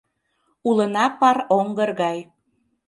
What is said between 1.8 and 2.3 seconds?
гай.